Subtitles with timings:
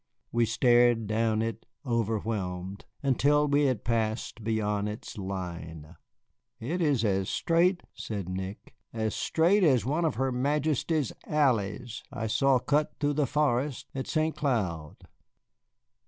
[0.31, 5.95] We stared down it, overwhelmed, until we had passed beyond its line.
[6.59, 12.25] "It is as straight," said Nick, "as straight as one of her Majesty's alleys I
[12.25, 14.97] saw cut through the forest at Saint Cloud."